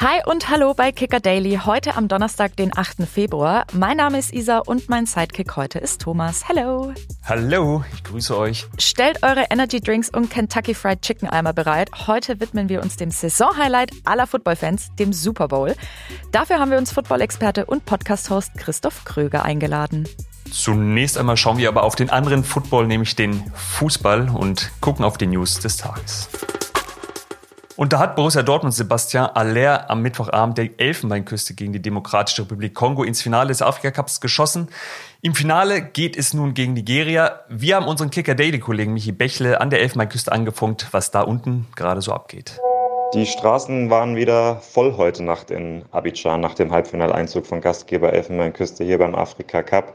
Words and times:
Hi 0.00 0.20
und 0.26 0.48
hallo 0.48 0.74
bei 0.74 0.92
Kicker 0.92 1.18
Daily, 1.18 1.58
heute 1.64 1.96
am 1.96 2.06
Donnerstag, 2.06 2.54
den 2.54 2.70
8. 2.72 2.98
Februar. 3.12 3.66
Mein 3.72 3.96
Name 3.96 4.16
ist 4.16 4.32
Isa 4.32 4.58
und 4.58 4.88
mein 4.88 5.06
Sidekick 5.06 5.56
heute 5.56 5.80
ist 5.80 6.02
Thomas. 6.02 6.46
Hello. 6.48 6.92
Hallo, 7.24 7.82
ich 7.92 8.04
grüße 8.04 8.38
euch. 8.38 8.68
Stellt 8.78 9.24
eure 9.24 9.46
Energy 9.50 9.80
Drinks 9.80 10.08
und 10.08 10.30
Kentucky 10.30 10.74
Fried 10.74 11.02
Chicken 11.02 11.28
Eimer 11.28 11.52
bereit. 11.52 11.90
Heute 12.06 12.38
widmen 12.38 12.68
wir 12.68 12.80
uns 12.80 12.94
dem 12.94 13.10
Saisonhighlight 13.10 13.90
aller 14.04 14.28
Footballfans, 14.28 14.94
dem 15.00 15.12
Super 15.12 15.48
Bowl. 15.48 15.74
Dafür 16.30 16.60
haben 16.60 16.70
wir 16.70 16.78
uns 16.78 16.92
Football-Experte 16.92 17.66
und 17.66 17.84
Podcast-Host 17.84 18.52
Christoph 18.56 19.04
Kröger 19.04 19.44
eingeladen. 19.44 20.08
Zunächst 20.48 21.18
einmal 21.18 21.36
schauen 21.36 21.58
wir 21.58 21.68
aber 21.68 21.82
auf 21.82 21.96
den 21.96 22.10
anderen 22.10 22.44
Football, 22.44 22.86
nämlich 22.86 23.16
den 23.16 23.42
Fußball 23.52 24.28
und 24.28 24.70
gucken 24.80 25.04
auf 25.04 25.18
die 25.18 25.26
News 25.26 25.58
des 25.58 25.76
Tages. 25.76 26.28
Und 27.78 27.92
da 27.92 28.00
hat 28.00 28.16
Borussia 28.16 28.42
Dortmund 28.42 28.74
Sebastian 28.74 29.26
Aller 29.26 29.88
am 29.88 30.02
Mittwochabend 30.02 30.58
der 30.58 30.68
Elfenbeinküste 30.78 31.54
gegen 31.54 31.72
die 31.72 31.80
Demokratische 31.80 32.42
Republik 32.42 32.74
Kongo 32.74 33.04
ins 33.04 33.22
Finale 33.22 33.50
des 33.50 33.62
Afrika 33.62 33.92
Cups 33.92 34.20
geschossen. 34.20 34.66
Im 35.22 35.32
Finale 35.32 35.80
geht 35.82 36.16
es 36.16 36.34
nun 36.34 36.54
gegen 36.54 36.72
Nigeria. 36.72 37.38
Wir 37.48 37.76
haben 37.76 37.86
unseren 37.86 38.10
Kicker 38.10 38.34
Daily 38.34 38.58
Kollegen 38.58 38.94
Michi 38.94 39.12
Bächle 39.12 39.60
an 39.60 39.70
der 39.70 39.80
Elfenbeinküste 39.80 40.32
angefunkt, 40.32 40.88
was 40.90 41.12
da 41.12 41.20
unten 41.20 41.68
gerade 41.76 42.02
so 42.02 42.12
abgeht. 42.12 42.58
Die 43.14 43.26
Straßen 43.26 43.90
waren 43.90 44.16
wieder 44.16 44.56
voll 44.56 44.96
heute 44.96 45.22
Nacht 45.22 45.52
in 45.52 45.84
Abidjan 45.92 46.40
nach 46.40 46.54
dem 46.54 46.72
Halbfinaleinzug 46.72 47.46
von 47.46 47.60
Gastgeber 47.60 48.12
Elfenbeinküste 48.12 48.82
hier 48.82 48.98
beim 48.98 49.14
Afrika 49.14 49.62
Cup. 49.62 49.94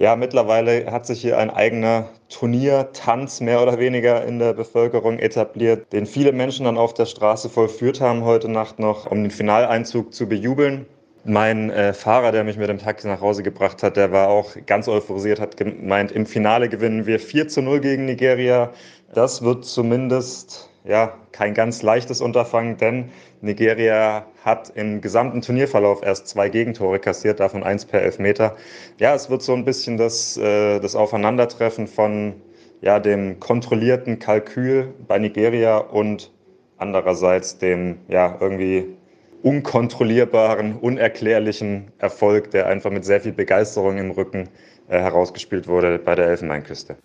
Ja, 0.00 0.16
mittlerweile 0.16 0.90
hat 0.90 1.04
sich 1.04 1.20
hier 1.20 1.36
ein 1.36 1.50
eigener 1.50 2.08
Turniertanz 2.30 3.42
mehr 3.42 3.62
oder 3.62 3.78
weniger 3.78 4.24
in 4.24 4.38
der 4.38 4.54
Bevölkerung 4.54 5.18
etabliert, 5.18 5.92
den 5.92 6.06
viele 6.06 6.32
Menschen 6.32 6.64
dann 6.64 6.78
auf 6.78 6.94
der 6.94 7.04
Straße 7.04 7.50
vollführt 7.50 8.00
haben 8.00 8.24
heute 8.24 8.48
Nacht 8.48 8.78
noch, 8.78 9.10
um 9.10 9.22
den 9.22 9.30
Finaleinzug 9.30 10.14
zu 10.14 10.26
bejubeln. 10.26 10.86
Mein 11.24 11.68
äh, 11.68 11.92
Fahrer, 11.92 12.32
der 12.32 12.44
mich 12.44 12.56
mit 12.56 12.70
dem 12.70 12.78
Taxi 12.78 13.08
nach 13.08 13.20
Hause 13.20 13.42
gebracht 13.42 13.82
hat, 13.82 13.98
der 13.98 14.10
war 14.10 14.28
auch 14.28 14.56
ganz 14.64 14.88
euphorisiert, 14.88 15.38
hat 15.38 15.58
gemeint, 15.58 16.12
im 16.12 16.24
Finale 16.24 16.70
gewinnen 16.70 17.04
wir 17.04 17.20
4 17.20 17.48
zu 17.48 17.60
0 17.60 17.80
gegen 17.80 18.06
Nigeria. 18.06 18.70
Das 19.12 19.42
wird 19.42 19.66
zumindest 19.66 20.69
ja, 20.84 21.14
kein 21.32 21.54
ganz 21.54 21.82
leichtes 21.82 22.20
Unterfangen, 22.20 22.76
denn 22.76 23.10
Nigeria 23.40 24.26
hat 24.44 24.70
im 24.74 25.00
gesamten 25.00 25.42
Turnierverlauf 25.42 26.02
erst 26.02 26.28
zwei 26.28 26.48
Gegentore 26.48 26.98
kassiert, 26.98 27.40
davon 27.40 27.62
eins 27.62 27.84
per 27.84 28.02
Elfmeter. 28.02 28.56
Ja, 28.98 29.14
es 29.14 29.28
wird 29.30 29.42
so 29.42 29.54
ein 29.54 29.64
bisschen 29.64 29.96
das, 29.96 30.36
äh, 30.36 30.80
das 30.80 30.94
Aufeinandertreffen 30.94 31.86
von 31.86 32.34
ja, 32.80 32.98
dem 32.98 33.40
kontrollierten 33.40 34.18
Kalkül 34.18 34.94
bei 35.06 35.18
Nigeria 35.18 35.78
und 35.78 36.30
andererseits 36.78 37.58
dem 37.58 37.98
ja, 38.08 38.36
irgendwie 38.40 38.96
unkontrollierbaren, 39.42 40.76
unerklärlichen 40.76 41.92
Erfolg, 41.98 42.50
der 42.50 42.66
einfach 42.66 42.90
mit 42.90 43.04
sehr 43.04 43.20
viel 43.20 43.32
Begeisterung 43.32 43.98
im 43.98 44.10
Rücken 44.10 44.48
äh, 44.88 44.98
herausgespielt 44.98 45.68
wurde 45.68 45.98
bei 45.98 46.14
der 46.14 46.26
Elfenbeinküste. 46.28 46.96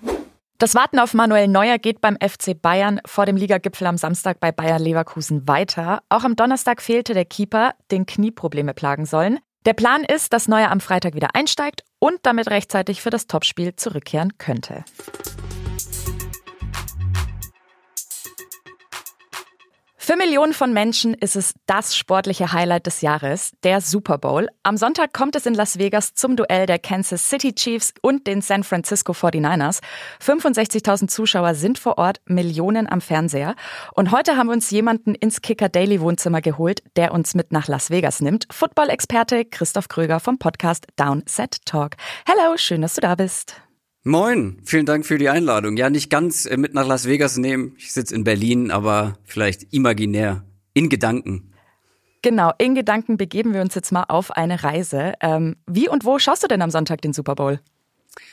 Das 0.58 0.74
Warten 0.74 1.00
auf 1.00 1.14
Manuel 1.14 1.50
Neuer 1.50 1.78
geht 1.78 2.00
beim 2.00 2.16
FC 2.16 2.60
Bayern 2.60 3.02
vor 3.06 3.26
dem 3.26 3.36
Ligagipfel 3.36 3.88
am 3.88 3.98
Samstag 3.98 4.40
bei 4.40 4.54
Bayern 4.54 4.82
Leverkusen 4.82 5.50
weiter. 5.50 6.02
Auch 6.08 6.24
am 6.24 6.38
Donnerstag 6.38 6.82
fehlte 6.82 7.14
der 7.14 7.26
Keeper, 7.26 7.74
den 7.92 8.06
Knieprobleme 8.06 8.74
plagen 8.74 9.06
sollen. 9.06 9.40
Der 9.66 9.74
Plan 9.74 10.06
ist, 10.06 10.32
dass 10.32 10.48
Neuer 10.48 10.72
am 10.72 10.80
Freitag 10.80 11.14
wieder 11.14 11.36
einsteigt 11.36 11.84
und 12.00 12.20
damit 12.24 12.50
rechtzeitig 12.50 13.02
für 13.02 13.10
das 13.10 13.28
Topspiel 13.28 13.76
zurückkehren 13.76 14.38
könnte. 14.38 14.86
Für 20.08 20.18
Millionen 20.18 20.54
von 20.54 20.72
Menschen 20.72 21.16
ist 21.16 21.36
es 21.36 21.56
das 21.66 21.98
sportliche 21.98 22.52
Highlight 22.54 22.86
des 22.86 23.02
Jahres, 23.02 23.54
der 23.64 23.82
Super 23.82 24.20
Bowl. 24.20 24.48
Am 24.62 24.78
Sonntag 24.78 25.14
kommt 25.14 25.36
es 25.36 25.48
in 25.48 25.56
Las 25.56 25.80
Vegas 25.80 26.14
zum 26.14 26.36
Duell 26.36 26.68
der 26.68 26.78
Kansas 26.78 27.28
City 27.28 27.56
Chiefs 27.56 27.92
und 28.04 28.28
den 28.28 28.42
San 28.42 28.64
Francisco 28.64 29.14
49ers. 29.14 29.80
65.000 30.24 31.08
Zuschauer 31.08 31.56
sind 31.56 31.80
vor 31.80 31.98
Ort, 31.98 32.22
Millionen 32.26 32.88
am 32.88 33.02
Fernseher. 33.02 33.56
Und 33.96 34.12
heute 34.12 34.38
haben 34.38 34.46
wir 34.46 34.54
uns 34.54 34.70
jemanden 34.70 35.16
ins 35.16 35.42
Kicker 35.42 35.70
Daily 35.70 36.00
Wohnzimmer 36.00 36.42
geholt, 36.42 36.84
der 36.98 37.12
uns 37.12 37.34
mit 37.34 37.52
nach 37.52 37.68
Las 37.68 37.90
Vegas 37.90 38.22
nimmt. 38.22 38.46
Football-Experte 38.52 39.44
Christoph 39.44 39.88
Kröger 39.88 40.20
vom 40.20 40.38
Podcast 40.38 40.86
Downset 40.98 41.66
Talk. 41.66 41.96
Hello, 42.28 42.58
schön, 42.58 42.84
dass 42.84 42.94
du 42.94 43.02
da 43.02 43.16
bist. 43.16 43.65
Moin, 44.08 44.60
vielen 44.64 44.86
Dank 44.86 45.04
für 45.04 45.18
die 45.18 45.30
Einladung. 45.30 45.78
Ja, 45.78 45.90
nicht 45.90 46.12
ganz 46.12 46.46
äh, 46.46 46.58
mit 46.58 46.76
nach 46.76 46.86
Las 46.86 47.08
Vegas 47.08 47.38
nehmen. 47.38 47.74
Ich 47.80 47.92
sitze 47.92 48.14
in 48.14 48.24
Berlin, 48.24 48.70
aber 48.70 49.18
vielleicht 49.24 49.74
imaginär, 49.74 50.44
in 50.76 50.90
Gedanken. 50.90 51.52
Genau, 52.22 52.52
in 52.60 52.76
Gedanken 52.76 53.18
begeben 53.18 53.56
wir 53.56 53.62
uns 53.62 53.74
jetzt 53.74 53.92
mal 53.92 54.04
auf 54.04 54.30
eine 54.30 54.62
Reise. 54.62 55.14
Ähm, 55.22 55.56
wie 55.66 55.90
und 55.90 56.06
wo 56.06 56.20
schaust 56.20 56.44
du 56.44 56.48
denn 56.48 56.62
am 56.62 56.70
Sonntag 56.70 57.02
den 57.02 57.14
Super 57.14 57.34
Bowl? 57.34 57.60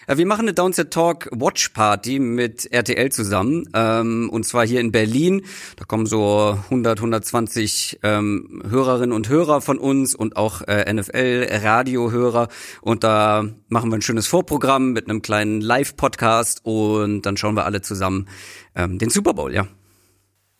Äh, 0.07 0.17
wir 0.17 0.27
machen 0.27 0.43
eine 0.43 0.55
Downset 0.55 0.93
Talk 0.93 1.29
Watch 1.33 1.71
Party 1.71 2.19
mit 2.19 2.71
RTL 2.73 3.11
zusammen 3.11 3.69
ähm, 3.75 4.31
und 4.31 4.45
zwar 4.45 4.67
hier 4.67 4.81
in 4.81 4.93
Berlin. 4.93 5.43
Da 5.77 5.85
kommen 5.85 6.07
so 6.07 6.59
100, 6.65 6.99
120 6.99 8.01
ähm, 8.03 8.63
Hörerinnen 8.69 9.13
und 9.13 9.29
Hörer 9.29 9.61
von 9.61 9.79
uns 9.79 10.15
und 10.15 10.37
auch 10.37 10.63
äh, 10.63 10.93
NFL-Radiohörer 10.93 12.49
und 12.81 13.05
da 13.05 13.45
machen 13.69 13.91
wir 13.91 13.99
ein 13.99 14.03
schönes 14.03 14.27
Vorprogramm 14.27 14.93
mit 14.93 15.09
einem 15.09 15.23
kleinen 15.23 15.61
Live-Podcast 15.61 16.61
und 16.65 17.23
dann 17.23 17.37
schauen 17.37 17.57
wir 17.57 17.65
alle 17.65 17.83
zusammen 17.83 18.29
ähm, 18.75 18.99
den 18.99 19.11
Super 19.11 19.35
Bowl, 19.35 19.55
ja. 19.55 19.67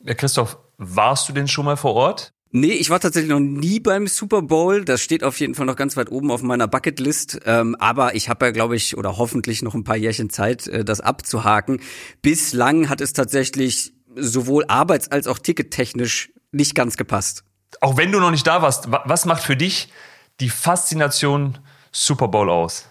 Ja, 0.05 0.13
Christoph, 0.15 0.57
warst 0.77 1.29
du 1.29 1.33
denn 1.33 1.47
schon 1.47 1.65
mal 1.65 1.77
vor 1.77 1.93
Ort? 1.93 2.33
Nee, 2.55 2.73
ich 2.73 2.91
war 2.91 2.99
tatsächlich 2.99 3.31
noch 3.31 3.39
nie 3.39 3.79
beim 3.79 4.05
Super 4.05 4.43
Bowl. 4.43 4.85
Das 4.85 5.01
steht 5.01 5.23
auf 5.23 5.39
jeden 5.39 5.55
Fall 5.55 5.65
noch 5.65 5.75
ganz 5.75 5.97
weit 5.97 6.11
oben 6.11 6.29
auf 6.29 6.43
meiner 6.43 6.67
Bucketlist. 6.67 7.39
Ähm, 7.45 7.75
aber 7.79 8.13
ich 8.13 8.29
habe 8.29 8.45
ja, 8.45 8.51
glaube 8.51 8.75
ich, 8.75 8.95
oder 8.95 9.17
hoffentlich 9.17 9.63
noch 9.63 9.73
ein 9.73 9.83
paar 9.83 9.95
Jährchen 9.95 10.29
Zeit, 10.29 10.67
äh, 10.67 10.85
das 10.85 11.01
abzuhaken. 11.01 11.81
Bislang 12.21 12.89
hat 12.89 13.01
es 13.01 13.13
tatsächlich 13.13 13.93
sowohl 14.15 14.65
arbeits- 14.67 15.11
als 15.11 15.25
auch 15.25 15.39
tickettechnisch 15.39 16.31
nicht 16.51 16.75
ganz 16.75 16.95
gepasst. 16.95 17.43
Auch 17.81 17.97
wenn 17.97 18.11
du 18.11 18.19
noch 18.19 18.29
nicht 18.29 18.45
da 18.45 18.61
warst, 18.61 18.87
was 18.87 19.25
macht 19.25 19.41
für 19.41 19.55
dich 19.55 19.91
die 20.39 20.49
Faszination 20.49 21.57
Super 21.91 22.27
Bowl 22.27 22.51
aus? 22.51 22.87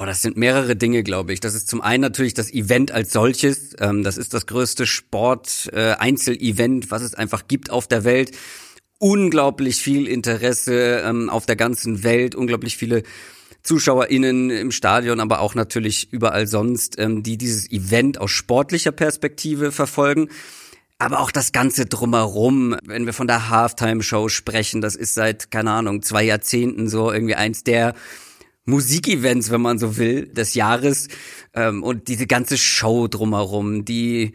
Oh, 0.00 0.06
das 0.06 0.22
sind 0.22 0.36
mehrere 0.36 0.76
Dinge, 0.76 1.02
glaube 1.02 1.32
ich. 1.32 1.40
Das 1.40 1.56
ist 1.56 1.66
zum 1.68 1.80
einen 1.80 2.02
natürlich 2.02 2.32
das 2.32 2.52
Event 2.52 2.92
als 2.92 3.12
solches. 3.12 3.74
Ähm, 3.80 4.04
das 4.04 4.16
ist 4.16 4.32
das 4.32 4.46
größte 4.46 4.86
Sport-Einzelevent, 4.86 6.84
äh, 6.84 6.90
was 6.92 7.02
es 7.02 7.16
einfach 7.16 7.48
gibt 7.48 7.70
auf 7.70 7.88
der 7.88 8.04
Welt. 8.04 8.30
Unglaublich 9.00 9.82
viel 9.82 10.06
Interesse 10.06 11.02
ähm, 11.04 11.28
auf 11.28 11.46
der 11.46 11.56
ganzen 11.56 12.04
Welt, 12.04 12.36
unglaublich 12.36 12.76
viele 12.76 13.02
ZuschauerInnen 13.64 14.50
im 14.50 14.70
Stadion, 14.70 15.18
aber 15.18 15.40
auch 15.40 15.56
natürlich 15.56 16.12
überall 16.12 16.46
sonst, 16.46 16.96
ähm, 17.00 17.24
die 17.24 17.36
dieses 17.36 17.68
Event 17.72 18.20
aus 18.20 18.30
sportlicher 18.30 18.92
Perspektive 18.92 19.72
verfolgen. 19.72 20.28
Aber 20.98 21.18
auch 21.18 21.32
das 21.32 21.50
Ganze 21.50 21.86
drumherum, 21.86 22.76
wenn 22.84 23.04
wir 23.04 23.14
von 23.14 23.26
der 23.26 23.48
Halftime-Show 23.48 24.28
sprechen, 24.28 24.80
das 24.80 24.94
ist 24.94 25.14
seit, 25.14 25.50
keine 25.50 25.72
Ahnung, 25.72 26.02
zwei 26.02 26.22
Jahrzehnten 26.22 26.88
so 26.88 27.10
irgendwie 27.10 27.34
eins 27.34 27.64
der 27.64 27.94
Musikevents, 28.68 29.50
wenn 29.50 29.62
man 29.62 29.78
so 29.78 29.96
will, 29.96 30.26
des 30.26 30.54
Jahres. 30.54 31.08
Ähm, 31.54 31.82
und 31.82 32.08
diese 32.08 32.26
ganze 32.26 32.58
Show 32.58 33.08
drumherum, 33.08 33.84
die, 33.84 34.34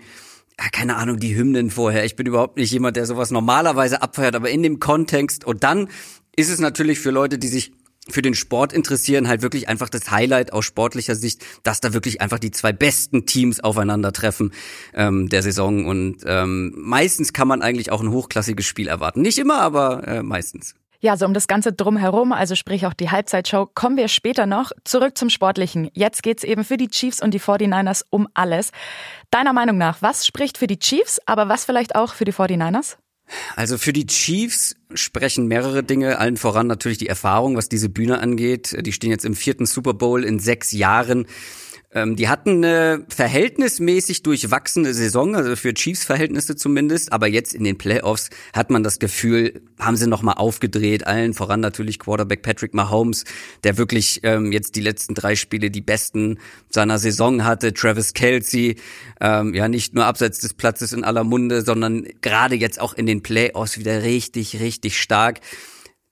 ja, 0.59 0.69
keine 0.71 0.95
Ahnung, 0.95 1.19
die 1.19 1.35
Hymnen 1.35 1.69
vorher. 1.69 2.03
Ich 2.03 2.15
bin 2.15 2.25
überhaupt 2.25 2.57
nicht 2.57 2.71
jemand, 2.71 2.97
der 2.97 3.05
sowas 3.05 3.29
normalerweise 3.29 4.01
abfeiert, 4.01 4.35
aber 4.35 4.49
in 4.49 4.63
dem 4.63 4.79
Kontext. 4.79 5.45
Und 5.45 5.63
dann 5.63 5.87
ist 6.35 6.49
es 6.49 6.59
natürlich 6.59 6.99
für 6.99 7.11
Leute, 7.11 7.37
die 7.37 7.47
sich 7.47 7.73
für 8.09 8.21
den 8.21 8.33
Sport 8.33 8.73
interessieren, 8.73 9.27
halt 9.27 9.43
wirklich 9.43 9.69
einfach 9.69 9.87
das 9.87 10.11
Highlight 10.11 10.51
aus 10.51 10.65
sportlicher 10.65 11.15
Sicht, 11.15 11.45
dass 11.61 11.79
da 11.79 11.93
wirklich 11.93 12.19
einfach 12.19 12.39
die 12.39 12.51
zwei 12.51 12.73
besten 12.73 13.25
Teams 13.25 13.61
aufeinandertreffen 13.61 14.51
ähm, 14.93 15.29
der 15.29 15.43
Saison. 15.43 15.85
Und 15.85 16.17
ähm, 16.25 16.73
meistens 16.75 17.33
kann 17.33 17.47
man 17.47 17.61
eigentlich 17.61 17.91
auch 17.91 18.01
ein 18.01 18.11
hochklassiges 18.11 18.65
Spiel 18.65 18.87
erwarten. 18.87 19.21
Nicht 19.21 19.37
immer, 19.37 19.61
aber 19.61 20.05
äh, 20.07 20.23
meistens. 20.23 20.75
Ja, 21.03 21.17
so 21.17 21.25
um 21.25 21.33
das 21.33 21.47
Ganze 21.47 21.73
drumherum, 21.73 22.31
also 22.31 22.55
sprich 22.55 22.85
auch 22.85 22.93
die 22.93 23.11
Halbzeitshow, 23.11 23.65
kommen 23.65 23.97
wir 23.97 24.07
später 24.07 24.45
noch. 24.45 24.71
Zurück 24.85 25.17
zum 25.17 25.29
Sportlichen. 25.29 25.89
Jetzt 25.91 26.23
geht's 26.23 26.45
eben 26.45 26.63
für 26.63 26.77
die 26.77 26.87
Chiefs 26.87 27.21
und 27.21 27.33
die 27.33 27.41
49ers 27.41 28.05
um 28.09 28.29
alles. 28.33 28.71
Deiner 29.29 29.51
Meinung 29.51 29.77
nach, 29.77 30.01
was 30.01 30.25
spricht 30.25 30.57
für 30.57 30.65
die 30.65 30.79
Chiefs, 30.79 31.19
aber 31.25 31.49
was 31.49 31.65
vielleicht 31.65 31.95
auch 31.95 32.13
für 32.13 32.23
die 32.23 32.31
49ers? 32.31 32.95
Also 33.57 33.77
für 33.77 33.91
die 33.91 34.05
Chiefs 34.05 34.77
sprechen 34.93 35.47
mehrere 35.47 35.83
Dinge, 35.83 36.19
allen 36.19 36.37
voran 36.37 36.67
natürlich 36.67 36.99
die 36.99 37.09
Erfahrung, 37.09 37.57
was 37.57 37.67
diese 37.67 37.89
Bühne 37.89 38.19
angeht. 38.19 38.73
Die 38.79 38.93
stehen 38.93 39.11
jetzt 39.11 39.25
im 39.25 39.35
vierten 39.35 39.65
Super 39.65 39.93
Bowl 39.93 40.23
in 40.23 40.39
sechs 40.39 40.71
Jahren. 40.71 41.25
Ähm, 41.93 42.15
die 42.15 42.27
hatten 42.27 42.63
eine 42.63 43.05
verhältnismäßig 43.07 44.23
durchwachsene 44.23 44.93
Saison, 44.93 45.35
also 45.35 45.55
für 45.55 45.73
Chiefs-Verhältnisse 45.73 46.55
zumindest, 46.55 47.11
aber 47.13 47.27
jetzt 47.27 47.53
in 47.53 47.63
den 47.63 47.77
Playoffs 47.77 48.29
hat 48.53 48.71
man 48.71 48.83
das 48.83 48.99
Gefühl, 48.99 49.61
haben 49.79 49.95
sie 49.95 50.07
nochmal 50.07 50.35
aufgedreht, 50.35 51.05
allen 51.05 51.33
voran 51.33 51.59
natürlich 51.59 51.99
Quarterback 51.99 52.41
Patrick 52.41 52.73
Mahomes, 52.73 53.25
der 53.63 53.77
wirklich 53.77 54.21
ähm, 54.23 54.51
jetzt 54.51 54.75
die 54.75 54.81
letzten 54.81 55.13
drei 55.13 55.35
Spiele 55.35 55.69
die 55.69 55.81
besten 55.81 56.39
seiner 56.69 56.97
Saison 56.97 57.43
hatte, 57.43 57.73
Travis 57.73 58.13
Kelsey, 58.13 58.77
ähm, 59.21 59.53
ja 59.53 59.67
nicht 59.67 59.93
nur 59.93 60.05
abseits 60.05 60.39
des 60.39 60.53
Platzes 60.53 60.93
in 60.93 61.03
aller 61.03 61.23
Munde, 61.23 61.61
sondern 61.61 62.07
gerade 62.21 62.55
jetzt 62.55 62.81
auch 62.81 62.93
in 62.93 63.05
den 63.05 63.21
Playoffs 63.21 63.77
wieder 63.77 64.03
richtig, 64.03 64.59
richtig 64.59 64.99
stark. 64.99 65.41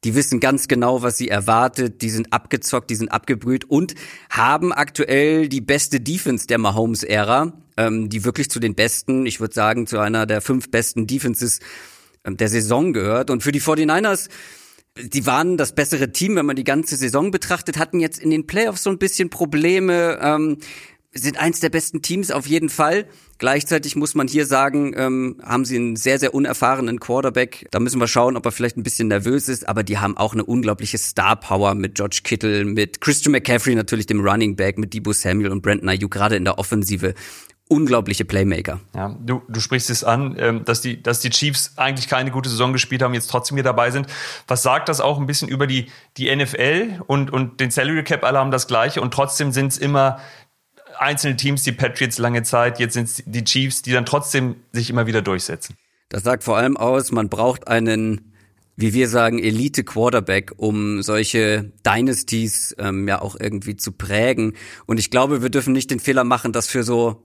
Die 0.04 0.16
wissen 0.16 0.40
ganz 0.40 0.68
genau, 0.68 1.04
was 1.04 1.18
sie 1.18 1.28
erwartet. 1.28 2.02
Die 2.02 2.10
sind 2.10 2.34
abgezockt, 2.34 2.90
die 2.90 2.96
sind 2.96 3.10
abgebrüht 3.10 3.66
und 3.66 3.94
haben 4.30 4.74
aktuell 4.74 5.48
die 5.48 5.62
beste 5.62 6.00
Defense 6.00 6.48
der 6.48 6.58
Mahomes-Ära, 6.58 7.54
ähm, 7.78 8.10
die 8.10 8.24
wirklich 8.24 8.50
zu 8.50 8.60
den 8.60 8.74
besten, 8.74 9.26
ich 9.28 9.40
würde 9.40 9.54
sagen, 9.54 9.86
zu 9.86 10.00
einer 10.00 10.26
der 10.26 10.42
fünf 10.42 10.72
besten 10.72 11.06
Defenses 11.06 11.60
ähm, 12.26 12.36
der 12.36 12.50
Saison 12.50 12.94
gehört. 12.94 13.30
Und 13.30 13.44
für 13.44 13.52
die 13.52 13.62
49ers, 13.62 14.30
die 14.98 15.26
waren 15.28 15.58
das 15.58 15.74
bessere 15.76 16.12
Team, 16.12 16.36
wenn 16.36 16.48
man 16.48 16.56
die 16.56 16.64
ganze 16.64 16.96
Saison 16.96 17.30
betrachtet, 17.30 17.78
hatten 17.78 18.00
jetzt 18.00 18.20
in 18.20 18.32
den 18.32 18.48
Playoffs 18.48 18.84
so 18.84 18.90
ein 18.90 18.98
bisschen 18.98 19.30
Probleme. 19.30 20.20
Ähm, 20.20 20.58
sind 21.14 21.38
eins 21.38 21.60
der 21.60 21.70
besten 21.70 22.02
Teams 22.02 22.32
auf 22.32 22.48
jeden 22.48 22.70
Fall. 22.70 23.06
Gleichzeitig 23.38 23.96
muss 23.96 24.16
man 24.16 24.28
hier 24.28 24.46
sagen, 24.46 24.94
ähm, 24.96 25.42
haben 25.44 25.66
sie 25.66 25.76
einen 25.76 25.96
sehr, 25.96 26.20
sehr 26.20 26.34
unerfahrenen 26.34 27.00
Quarterback. 27.00 27.68
Da 27.72 27.80
müssen 27.80 28.00
wir 28.00 28.08
schauen, 28.08 28.38
ob 28.38 28.46
er 28.46 28.52
vielleicht 28.52 28.78
ein 28.78 28.84
bisschen 28.84 29.10
nervös 29.10 29.50
ist, 29.50 29.68
aber 29.68 29.84
die 29.84 29.98
haben 29.98 30.16
auch 30.16 30.34
eine 30.34 30.46
unglaubliche 30.46 30.98
Star-Power 30.98 31.76
mit 31.76 31.96
George 31.96 32.22
Kittle, 32.24 32.64
mit 32.66 33.02
Christian 33.02 33.32
McCaffrey 33.34 33.76
natürlich, 33.76 34.06
dem 34.06 34.22
Running 34.22 34.56
Back, 34.56 34.78
mit 34.78 34.94
Debo 34.94 35.12
Samuel 35.12 35.52
und 35.52 35.62
Brandon 35.62 35.90
Ayuk, 35.90 36.12
gerade 36.12 36.36
in 36.36 36.46
der 36.46 36.60
Offensive 36.60 37.14
unglaubliche 37.68 38.26
Playmaker. 38.26 38.82
Ja, 38.94 39.16
du, 39.22 39.42
du 39.48 39.62
sprichst 39.62 39.90
es 39.90 40.04
an, 40.04 40.36
ähm, 40.38 40.66
dass 40.66 40.82
die, 40.82 41.02
dass 41.02 41.22
die 41.22 41.30
Chiefs 41.30 41.78
eigentlich 41.78 42.10
keine 42.10 42.30
gute 42.30 42.50
Saison 42.50 42.74
gespielt 42.74 43.02
haben, 43.02 43.14
jetzt 43.14 43.28
trotzdem 43.28 43.56
hier 43.56 43.64
dabei 43.64 43.92
sind. 43.92 44.08
Was 44.48 44.62
sagt 44.62 44.90
das 44.90 45.00
auch 45.00 45.18
ein 45.18 45.26
bisschen 45.26 45.48
über 45.48 45.68
die, 45.68 45.90
die 46.18 46.36
NFL 46.36 47.02
und, 47.08 47.32
und 47.32 47.62
den 47.62 47.72
Salary 47.72 48.04
Cap? 48.04 48.26
Alle 48.26 48.40
haben 48.40 48.52
das 48.52 48.68
Gleiche 48.68 49.00
und 49.00 49.14
trotzdem 49.14 49.54
sind 49.54 49.68
es 49.68 49.78
immer 49.78 50.20
einzelne 51.02 51.36
Teams, 51.36 51.64
die 51.64 51.72
Patriots 51.72 52.18
lange 52.18 52.44
Zeit, 52.44 52.80
jetzt 52.80 52.94
sind 52.94 53.06
es 53.06 53.24
die 53.26 53.44
Chiefs, 53.44 53.82
die 53.82 53.92
dann 53.92 54.06
trotzdem 54.06 54.56
sich 54.72 54.90
immer 54.90 55.08
wieder 55.08 55.22
durchsetzen. 55.22 55.76
Das 56.10 56.24
sagt 56.24 56.44
vor 56.44 56.58
allem 56.58 56.78
aus, 56.78 57.12
man 57.12 57.30
braucht 57.30 57.68
einen, 57.68 58.34
wie 58.76 58.94
wir 58.94 59.08
sagen, 59.08 59.40
Elite-Quarterback, 59.40 60.54
um 60.58 61.02
solche 61.02 61.72
Dynasties 61.86 62.76
ähm, 62.78 63.08
ja 63.08 63.22
auch 63.22 63.36
irgendwie 63.40 63.78
zu 63.78 63.94
prägen. 63.94 64.54
Und 64.86 65.00
ich 65.00 65.10
glaube, 65.10 65.42
wir 65.42 65.50
dürfen 65.50 65.74
nicht 65.74 65.90
den 65.90 66.00
Fehler 66.00 66.24
machen, 66.24 66.52
das 66.52 66.68
für 66.68 66.84
so 66.84 67.24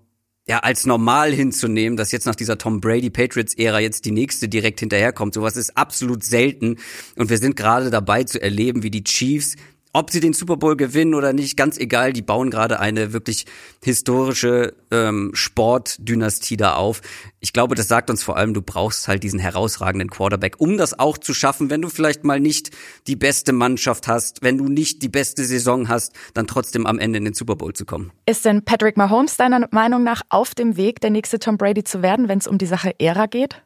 ja, 0.49 0.61
als 0.61 0.87
normal 0.87 1.33
hinzunehmen, 1.33 1.97
dass 1.97 2.13
jetzt 2.13 2.27
nach 2.27 2.37
dieser 2.37 2.57
Tom 2.57 2.81
Brady 2.81 3.11
Patriots 3.11 3.55
Ära 3.55 3.81
jetzt 3.81 4.05
die 4.05 4.13
nächste 4.13 4.49
direkt 4.49 4.79
hinterherkommt. 4.79 5.35
Sowas 5.35 5.57
ist 5.57 5.77
absolut 5.77 6.23
selten. 6.23 6.77
Und 7.17 7.31
wir 7.31 7.39
sind 7.39 7.57
gerade 7.57 7.91
dabei 7.91 8.23
zu 8.23 8.41
erleben, 8.41 8.85
wie 8.85 8.91
die 8.91 9.03
Chiefs 9.03 9.57
ob 9.97 10.11
sie 10.11 10.21
den 10.21 10.35
Super 10.35 10.59
Bowl 10.59 10.77
gewinnen 10.77 11.15
oder 11.15 11.33
nicht, 11.33 11.57
ganz 11.57 11.79
egal, 11.79 12.13
die 12.13 12.21
bauen 12.21 12.51
gerade 12.51 12.81
eine 12.81 13.15
wirklich 13.15 13.47
historische 13.83 14.75
ähm, 14.91 15.31
Sportdynastie 15.33 16.59
da 16.59 16.75
auf. 16.75 17.01
Ich 17.41 17.55
glaube, 17.55 17.75
das 17.77 17.89
sagt 17.89 18.11
uns 18.11 18.23
vor 18.23 18.37
allem, 18.37 18.53
du 18.53 18.61
brauchst 18.61 19.09
halt 19.09 19.23
diesen 19.23 19.39
herausragenden 19.39 20.11
Quarterback, 20.11 20.57
um 20.59 20.77
das 20.77 20.99
auch 20.99 21.17
zu 21.17 21.33
schaffen, 21.33 21.71
wenn 21.71 21.81
du 21.81 21.89
vielleicht 21.89 22.25
mal 22.25 22.41
nicht 22.41 22.77
die 23.07 23.17
beste 23.17 23.55
Mannschaft 23.55 24.07
hast, 24.07 24.43
wenn 24.43 24.59
du 24.59 24.69
nicht 24.69 25.03
die 25.03 25.09
beste 25.09 25.47
Saison 25.47 25.89
hast, 25.89 26.13
dann 26.35 26.47
trotzdem 26.47 26.85
am 26.85 26.99
Ende 26.99 27.17
in 27.17 27.25
den 27.25 27.35
Super 27.35 27.57
Bowl 27.57 27.73
zu 27.73 27.87
kommen. 27.87 28.13
Ist 28.27 28.45
denn 28.45 28.67
Patrick 28.67 28.99
Mahomes 28.99 29.39
deiner 29.39 29.67
Meinung 29.71 30.05
nach 30.05 30.21
auf 30.29 30.55
dem 30.55 30.77
Weg, 30.77 31.01
der 31.01 31.09
nächste 31.09 31.39
Tom 31.39 31.57
Brady 31.57 31.85
zu 31.85 32.03
werden, 32.03 32.29
wenn 32.29 32.39
es 32.39 32.47
um 32.47 32.59
die 32.59 32.67
Sache 32.67 32.93
Ära 33.01 33.25
geht? 33.25 33.63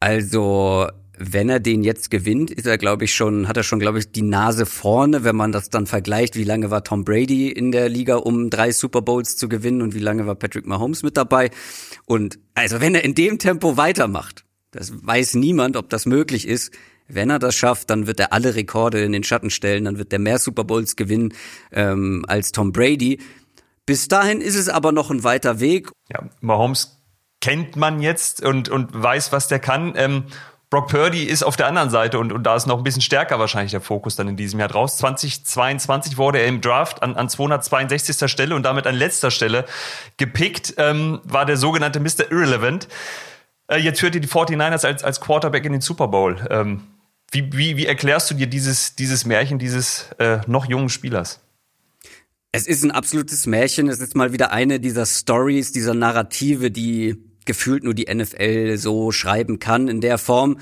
Also 0.00 0.88
wenn 1.24 1.48
er 1.48 1.60
den 1.60 1.84
jetzt 1.84 2.10
gewinnt, 2.10 2.50
ist 2.50 2.66
er, 2.66 2.78
glaube 2.78 3.04
ich, 3.04 3.14
schon, 3.14 3.46
hat 3.46 3.56
er 3.56 3.62
schon, 3.62 3.78
glaube 3.78 4.00
ich, 4.00 4.10
die 4.10 4.22
Nase 4.22 4.66
vorne, 4.66 5.22
wenn 5.22 5.36
man 5.36 5.52
das 5.52 5.70
dann 5.70 5.86
vergleicht, 5.86 6.34
wie 6.34 6.44
lange 6.44 6.70
war 6.70 6.82
Tom 6.82 7.04
Brady 7.04 7.48
in 7.48 7.70
der 7.70 7.88
Liga, 7.88 8.16
um 8.16 8.50
drei 8.50 8.72
Super 8.72 9.02
Bowls 9.02 9.36
zu 9.36 9.48
gewinnen 9.48 9.82
und 9.82 9.94
wie 9.94 10.00
lange 10.00 10.26
war 10.26 10.34
Patrick 10.34 10.66
Mahomes 10.66 11.02
mit 11.02 11.16
dabei. 11.16 11.50
Und 12.06 12.40
also 12.54 12.80
wenn 12.80 12.96
er 12.96 13.04
in 13.04 13.14
dem 13.14 13.38
Tempo 13.38 13.76
weitermacht, 13.76 14.44
das 14.72 14.92
weiß 15.06 15.34
niemand, 15.34 15.76
ob 15.76 15.90
das 15.90 16.06
möglich 16.06 16.48
ist. 16.48 16.72
Wenn 17.06 17.30
er 17.30 17.38
das 17.38 17.54
schafft, 17.54 17.90
dann 17.90 18.06
wird 18.06 18.18
er 18.18 18.32
alle 18.32 18.54
Rekorde 18.54 19.04
in 19.04 19.12
den 19.12 19.22
Schatten 19.22 19.50
stellen, 19.50 19.84
dann 19.84 19.98
wird 19.98 20.12
er 20.12 20.18
mehr 20.18 20.38
Super 20.38 20.64
Bowls 20.64 20.96
gewinnen 20.96 21.34
ähm, 21.70 22.24
als 22.26 22.52
Tom 22.52 22.72
Brady. 22.72 23.20
Bis 23.86 24.08
dahin 24.08 24.40
ist 24.40 24.56
es 24.56 24.68
aber 24.68 24.92
noch 24.92 25.10
ein 25.10 25.22
weiter 25.22 25.60
Weg. 25.60 25.90
Ja, 26.10 26.28
Mahomes 26.40 27.02
kennt 27.40 27.76
man 27.76 28.00
jetzt 28.00 28.42
und, 28.42 28.68
und 28.68 28.90
weiß, 28.94 29.32
was 29.32 29.48
der 29.48 29.58
kann. 29.58 29.92
Ähm, 29.96 30.24
Brock 30.72 30.88
Purdy 30.88 31.24
ist 31.24 31.42
auf 31.42 31.56
der 31.56 31.66
anderen 31.66 31.90
Seite 31.90 32.18
und, 32.18 32.32
und 32.32 32.44
da 32.44 32.56
ist 32.56 32.66
noch 32.66 32.78
ein 32.78 32.82
bisschen 32.82 33.02
stärker 33.02 33.38
wahrscheinlich 33.38 33.72
der 33.72 33.82
Fokus 33.82 34.16
dann 34.16 34.26
in 34.26 34.38
diesem 34.38 34.58
Jahr 34.58 34.70
draus. 34.70 34.96
2022 34.96 36.16
wurde 36.16 36.38
er 36.38 36.46
im 36.46 36.62
Draft 36.62 37.02
an, 37.02 37.14
an 37.14 37.28
262. 37.28 38.30
Stelle 38.30 38.54
und 38.54 38.62
damit 38.62 38.86
an 38.86 38.94
letzter 38.94 39.30
Stelle 39.30 39.66
gepickt, 40.16 40.72
ähm, 40.78 41.20
war 41.24 41.44
der 41.44 41.58
sogenannte 41.58 42.00
Mr. 42.00 42.32
Irrelevant. 42.32 42.88
Äh, 43.66 43.80
jetzt 43.80 44.00
führt 44.00 44.14
er 44.14 44.22
die 44.22 44.28
49ers 44.28 44.86
als, 44.86 45.04
als 45.04 45.20
Quarterback 45.20 45.66
in 45.66 45.72
den 45.72 45.82
Super 45.82 46.08
Bowl. 46.08 46.38
Ähm, 46.48 46.80
wie, 47.30 47.52
wie, 47.52 47.76
wie 47.76 47.84
erklärst 47.84 48.30
du 48.30 48.34
dir 48.34 48.46
dieses, 48.46 48.96
dieses 48.96 49.26
Märchen 49.26 49.58
dieses 49.58 50.06
äh, 50.18 50.38
noch 50.46 50.64
jungen 50.64 50.88
Spielers? 50.88 51.40
Es 52.50 52.66
ist 52.66 52.82
ein 52.82 52.92
absolutes 52.92 53.46
Märchen. 53.46 53.90
Es 53.90 54.00
ist 54.00 54.16
mal 54.16 54.32
wieder 54.32 54.52
eine 54.52 54.80
dieser 54.80 55.04
Stories, 55.04 55.72
dieser 55.72 55.92
Narrative, 55.92 56.70
die 56.70 57.31
gefühlt 57.46 57.84
nur 57.84 57.94
die 57.94 58.12
NFL 58.12 58.76
so 58.76 59.12
schreiben 59.12 59.58
kann 59.58 59.88
in 59.88 60.00
der 60.00 60.18
Form. 60.18 60.58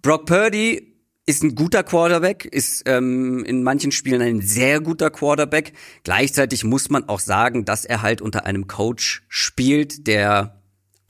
Brock 0.00 0.26
Purdy 0.26 0.92
ist 1.26 1.42
ein 1.42 1.54
guter 1.54 1.82
Quarterback, 1.84 2.44
ist 2.44 2.82
ähm, 2.86 3.44
in 3.44 3.62
manchen 3.62 3.92
Spielen 3.92 4.20
ein 4.20 4.40
sehr 4.40 4.80
guter 4.80 5.10
Quarterback. 5.10 5.72
Gleichzeitig 6.04 6.64
muss 6.64 6.90
man 6.90 7.08
auch 7.08 7.20
sagen, 7.20 7.64
dass 7.64 7.84
er 7.84 8.02
halt 8.02 8.20
unter 8.20 8.44
einem 8.44 8.66
Coach 8.66 9.22
spielt, 9.28 10.06
der 10.06 10.61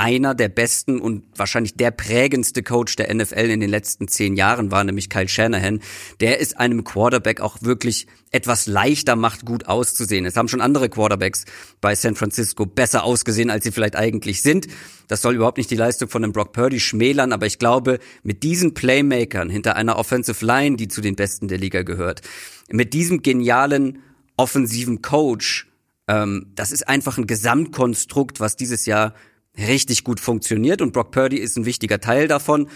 einer 0.02 0.34
der 0.34 0.48
besten 0.48 1.00
und 1.00 1.22
wahrscheinlich 1.36 1.76
der 1.76 1.92
prägendste 1.92 2.64
Coach 2.64 2.96
der 2.96 3.14
NFL 3.14 3.48
in 3.50 3.60
den 3.60 3.70
letzten 3.70 4.08
zehn 4.08 4.34
Jahren 4.34 4.72
war, 4.72 4.82
nämlich 4.82 5.08
Kyle 5.08 5.28
Shanahan. 5.28 5.78
Der 6.18 6.40
ist 6.40 6.58
einem 6.58 6.82
Quarterback 6.82 7.40
auch 7.40 7.58
wirklich 7.60 8.08
etwas 8.32 8.66
leichter 8.66 9.14
macht, 9.14 9.46
gut 9.46 9.68
auszusehen. 9.68 10.26
Es 10.26 10.36
haben 10.36 10.48
schon 10.48 10.60
andere 10.60 10.88
Quarterbacks 10.88 11.44
bei 11.80 11.94
San 11.94 12.16
Francisco 12.16 12.66
besser 12.66 13.04
ausgesehen, 13.04 13.48
als 13.48 13.62
sie 13.62 13.70
vielleicht 13.70 13.94
eigentlich 13.94 14.42
sind. 14.42 14.66
Das 15.06 15.22
soll 15.22 15.36
überhaupt 15.36 15.58
nicht 15.58 15.70
die 15.70 15.76
Leistung 15.76 16.08
von 16.08 16.24
einem 16.24 16.32
Brock 16.32 16.52
Purdy 16.52 16.80
schmälern, 16.80 17.32
aber 17.32 17.46
ich 17.46 17.60
glaube, 17.60 18.00
mit 18.24 18.42
diesen 18.42 18.74
Playmakern 18.74 19.50
hinter 19.50 19.76
einer 19.76 19.98
Offensive 19.98 20.44
Line, 20.44 20.76
die 20.76 20.88
zu 20.88 21.00
den 21.00 21.14
besten 21.14 21.46
der 21.46 21.58
Liga 21.58 21.82
gehört, 21.82 22.22
mit 22.68 22.92
diesem 22.92 23.22
genialen 23.22 24.00
offensiven 24.36 25.00
Coach, 25.00 25.68
ähm, 26.08 26.50
das 26.56 26.72
ist 26.72 26.88
einfach 26.88 27.18
ein 27.18 27.28
Gesamtkonstrukt, 27.28 28.40
was 28.40 28.56
dieses 28.56 28.84
Jahr 28.84 29.14
richtig 29.56 30.04
gut 30.04 30.20
funktioniert 30.20 30.80
und 30.80 30.92
Brock 30.92 31.10
Purdy 31.10 31.38
ist 31.38 31.56
ein 31.56 31.64
wichtiger 31.64 32.00
Teil 32.00 32.28
davon, 32.28 32.68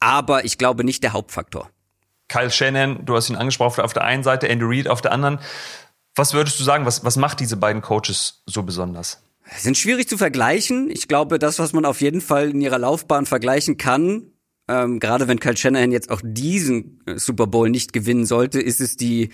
aber 0.00 0.44
ich 0.44 0.58
glaube 0.58 0.84
nicht 0.84 1.02
der 1.02 1.12
Hauptfaktor. 1.12 1.70
Kyle 2.28 2.50
Shannon, 2.50 3.04
du 3.04 3.16
hast 3.16 3.30
ihn 3.30 3.36
angesprochen, 3.36 3.82
auf 3.82 3.92
der 3.92 4.04
einen 4.04 4.22
Seite, 4.22 4.48
Andy 4.48 4.64
Reid 4.66 4.88
auf 4.88 5.00
der 5.00 5.12
anderen. 5.12 5.38
Was 6.14 6.34
würdest 6.34 6.58
du 6.60 6.64
sagen, 6.64 6.84
was, 6.84 7.04
was 7.04 7.16
macht 7.16 7.40
diese 7.40 7.56
beiden 7.56 7.80
Coaches 7.80 8.42
so 8.46 8.62
besonders? 8.62 9.22
Sind 9.56 9.78
schwierig 9.78 10.08
zu 10.08 10.18
vergleichen. 10.18 10.90
Ich 10.90 11.08
glaube, 11.08 11.38
das, 11.38 11.58
was 11.58 11.72
man 11.72 11.86
auf 11.86 12.02
jeden 12.02 12.20
Fall 12.20 12.50
in 12.50 12.60
ihrer 12.60 12.78
Laufbahn 12.78 13.24
vergleichen 13.24 13.78
kann, 13.78 14.32
ähm, 14.68 15.00
gerade 15.00 15.28
wenn 15.28 15.40
Kyle 15.40 15.56
Shanahan 15.56 15.92
jetzt 15.92 16.10
auch 16.10 16.20
diesen 16.22 17.00
äh, 17.06 17.18
Super 17.18 17.46
Bowl 17.46 17.70
nicht 17.70 17.92
gewinnen 17.92 18.26
sollte, 18.26 18.60
ist 18.60 18.80
es 18.80 18.96
die 18.96 19.30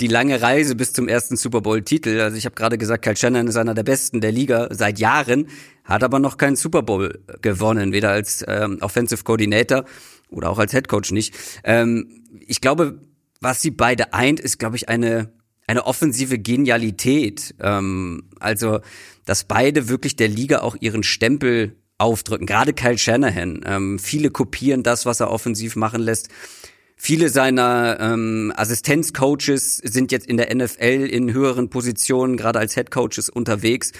die 0.00 0.08
lange 0.08 0.40
Reise 0.42 0.74
bis 0.74 0.92
zum 0.92 1.06
ersten 1.06 1.36
Super 1.36 1.60
Bowl-Titel. 1.60 2.20
Also 2.20 2.36
ich 2.36 2.44
habe 2.44 2.54
gerade 2.54 2.78
gesagt, 2.78 3.04
Kyle 3.04 3.16
Shannon 3.16 3.46
ist 3.46 3.56
einer 3.56 3.74
der 3.74 3.84
besten 3.84 4.20
der 4.20 4.32
Liga 4.32 4.68
seit 4.70 4.98
Jahren, 4.98 5.48
hat 5.84 6.02
aber 6.02 6.18
noch 6.18 6.38
keinen 6.38 6.56
Super 6.56 6.82
Bowl 6.82 7.20
gewonnen, 7.40 7.92
weder 7.92 8.10
als 8.10 8.44
ähm, 8.48 8.78
Offensive 8.80 9.22
Coordinator 9.22 9.84
oder 10.28 10.50
auch 10.50 10.58
als 10.58 10.72
Head 10.72 10.88
Coach 10.88 11.12
nicht. 11.12 11.34
Ähm, 11.62 12.24
ich 12.46 12.60
glaube, 12.60 13.00
was 13.40 13.62
sie 13.62 13.70
beide 13.70 14.12
eint, 14.14 14.40
ist, 14.40 14.58
glaube 14.58 14.76
ich, 14.76 14.88
eine 14.88 15.32
eine 15.66 15.86
offensive 15.86 16.38
Genialität. 16.38 17.54
Ähm, 17.60 18.24
also, 18.40 18.80
dass 19.24 19.44
beide 19.44 19.88
wirklich 19.88 20.16
der 20.16 20.28
Liga 20.28 20.60
auch 20.60 20.76
ihren 20.80 21.02
Stempel 21.02 21.76
aufdrücken. 22.02 22.46
Gerade 22.46 22.72
Kyle 22.72 22.98
Shanahan. 22.98 23.60
Ähm, 23.64 23.98
viele 23.98 24.30
kopieren 24.30 24.82
das, 24.82 25.06
was 25.06 25.20
er 25.20 25.30
offensiv 25.30 25.76
machen 25.76 26.00
lässt. 26.00 26.28
Viele 26.96 27.30
seiner 27.30 27.98
ähm, 28.00 28.52
Assistenzcoaches 28.54 29.78
sind 29.78 30.12
jetzt 30.12 30.26
in 30.26 30.36
der 30.36 30.54
NFL 30.54 31.08
in 31.10 31.32
höheren 31.32 31.68
Positionen, 31.68 32.36
gerade 32.36 32.58
als 32.58 32.76
Headcoaches 32.76 33.28
unterwegs. 33.28 33.92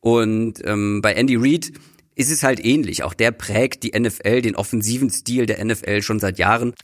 Und 0.00 0.54
ähm, 0.64 1.00
bei 1.02 1.14
Andy 1.14 1.36
Reid 1.36 1.72
ist 2.18 2.30
es 2.30 2.42
halt 2.42 2.64
ähnlich. 2.64 3.04
Auch 3.04 3.14
der 3.14 3.30
prägt 3.30 3.84
die 3.84 3.98
NFL, 3.98 4.42
den 4.42 4.56
offensiven 4.56 5.08
Stil 5.08 5.46
der 5.46 5.64
NFL 5.64 6.02
schon 6.02 6.18
seit 6.18 6.38
Jahren. 6.38 6.74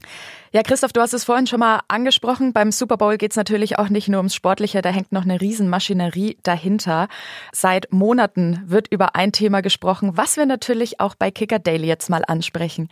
Ja, 0.53 0.63
Christoph, 0.63 0.93
du 0.93 1.01
hast 1.01 1.13
es 1.13 1.25
vorhin 1.25 1.49
schon 1.49 1.59
mal 1.59 1.81
angesprochen. 1.89 2.53
Beim 2.53 2.71
Super 2.71 2.97
Bowl 2.97 3.19
geht 3.19 3.33
es 3.33 3.37
natürlich 3.37 3.77
auch 3.77 3.89
nicht 3.89 4.07
nur 4.07 4.19
ums 4.19 4.37
Sportliche, 4.37 4.83
da 4.83 4.91
hängt 4.91 5.11
noch 5.11 5.25
eine 5.25 5.41
Riesenmaschinerie 5.41 6.39
dahinter. 6.45 7.09
Seit 7.53 7.93
Monaten 7.93 8.63
wird 8.65 8.87
über 8.93 9.17
ein 9.17 9.33
Thema 9.33 9.63
gesprochen, 9.63 10.17
was 10.17 10.37
wir 10.37 10.47
natürlich 10.47 11.01
auch 11.01 11.17
bei 11.17 11.33
Kicker 11.33 11.59
Daily 11.59 11.89
jetzt 11.89 12.09
mal 12.09 12.23
ansprechen. 12.25 12.89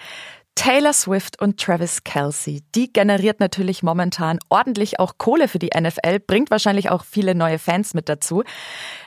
Taylor 0.55 0.93
Swift 0.93 1.41
und 1.41 1.59
Travis 1.59 2.05
Kelsey, 2.05 2.63
die 2.75 2.93
generiert 2.93 3.41
natürlich 3.41 3.83
momentan 3.83 4.39
ordentlich 4.49 5.01
auch 5.01 5.17
Kohle 5.19 5.49
für 5.49 5.59
die 5.59 5.71
NFL, 5.79 6.21
bringt 6.21 6.51
wahrscheinlich 6.51 6.91
auch 6.91 7.05
viele 7.05 7.35
neue 7.35 7.59
Fans 7.59 7.95
mit 7.95 8.09
dazu. 8.09 8.45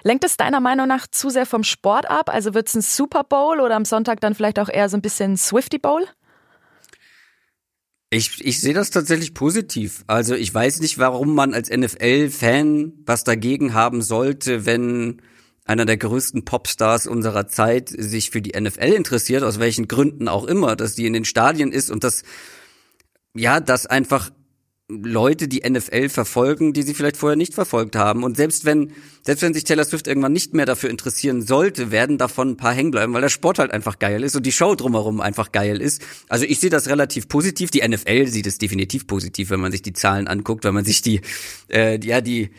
Lenkt 0.04 0.24
es 0.24 0.38
deiner 0.38 0.60
Meinung 0.60 0.88
nach 0.88 1.08
zu 1.08 1.30
sehr 1.30 1.46
vom 1.46 1.64
Sport 1.64 2.10
ab? 2.10 2.30
Also 2.34 2.54
wird 2.54 2.68
es 2.68 2.76
ein 2.76 2.82
Super 2.82 3.24
Bowl 3.24 3.60
oder 3.60 3.76
am 3.76 3.86
Sonntag 3.86 4.22
dann 4.22 4.34
vielleicht 4.34 4.60
auch 4.60 4.70
eher 4.70 4.90
so 4.90 4.98
ein 4.98 5.02
bisschen 5.02 5.38
Swifty 5.38 5.78
Bowl? 5.78 6.06
Ich, 8.10 8.44
ich 8.44 8.62
sehe 8.62 8.74
das 8.74 8.92
tatsächlich 8.92 9.34
positiv. 9.34 10.04
Also 10.08 10.36
ich 10.36 10.54
weiß 10.54 10.80
nicht, 10.80 10.98
warum 10.98 11.36
man 11.36 11.54
als 11.54 11.70
NFL-Fan 11.70 12.94
was 13.06 13.24
dagegen 13.24 13.74
haben 13.74 14.02
sollte, 14.02 14.66
wenn 14.66 15.22
einer 15.66 15.86
der 15.86 15.98
größten 15.98 16.46
Popstars 16.46 17.08
unserer 17.08 17.48
Zeit 17.48 17.90
sich 17.90 18.30
für 18.30 18.42
die 18.42 18.60
NFL 18.60 18.94
interessiert, 18.94 19.44
aus 19.44 19.60
welchen 19.60 19.88
Gründen 19.88 20.28
auch 20.28 20.46
immer, 20.46 20.76
dass 20.76 20.96
die 20.96 21.08
in 21.08 21.14
den 21.14 21.26
Stadien 21.26 21.72
ist 21.72 21.90
und 21.90 22.04
das, 22.04 22.24
ja, 23.34 23.60
das 23.60 23.88
einfach 23.88 24.30
Leute 24.88 25.48
die 25.48 25.68
NFL 25.68 26.10
verfolgen, 26.10 26.72
die 26.72 26.84
sie 26.84 26.94
vielleicht 26.94 27.18
vorher 27.18 27.36
nicht 27.36 27.56
verfolgt 27.56 27.96
haben. 27.96 28.24
Und 28.24 28.38
selbst 28.38 28.66
wenn, 28.66 28.92
selbst 29.24 29.42
wenn 29.42 29.56
sich 29.56 29.64
Taylor 29.64 29.84
Swift 29.84 30.08
irgendwann 30.08 30.32
nicht 30.32 30.54
mehr 30.54 30.68
dafür 30.68 30.92
interessieren 30.92 31.42
sollte, 31.42 31.90
werden 31.90 32.20
davon 32.20 32.50
ein 32.50 32.58
paar 32.58 32.74
hängen 32.74 32.92
bleiben, 32.92 33.12
weil 33.14 33.22
der 33.22 33.30
Sport 33.30 33.58
halt 33.58 33.72
einfach 33.72 33.98
geil 33.98 34.24
ist 34.24 34.36
und 34.36 34.46
die 34.46 34.52
Show 34.52 34.76
drumherum 34.76 35.22
einfach 35.22 35.52
geil 35.52 35.82
ist. 35.82 36.04
Also 36.30 36.46
ich 36.46 36.60
sehe 36.60 36.70
das 36.70 36.88
relativ 36.88 37.28
positiv. 37.28 37.72
Die 37.72 37.88
NFL 37.88 38.28
sieht 38.28 38.46
es 38.46 38.60
definitiv 38.60 39.08
positiv, 39.08 39.50
wenn 39.50 39.60
man 39.60 39.72
sich 39.72 39.82
die 39.82 39.94
Zahlen 39.94 40.28
anguckt, 40.28 40.64
wenn 40.64 40.76
man 40.76 40.86
sich 40.86 41.02
die, 41.02 41.22
äh, 41.72 42.00
ja, 42.06 42.22
die, 42.22 42.52